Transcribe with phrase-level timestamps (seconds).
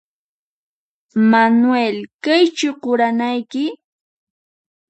[1.31, 3.65] Manuel ¿Kaychu quranayki?